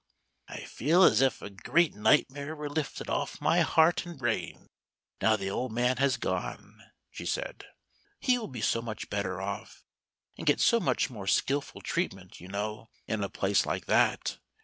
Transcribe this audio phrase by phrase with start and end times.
[0.47, 4.71] "I feel as if a great nightmare were lifted off my heart and brain,
[5.21, 6.81] now the old man has gone,"
[7.11, 7.65] she said.
[8.19, 9.85] "He will be so much better off,
[10.39, 14.39] and get so much more skillful treatment, you know, in a place like that.